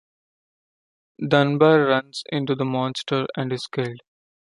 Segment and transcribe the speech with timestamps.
[1.21, 3.99] Dunbar runs into the monster and is killed.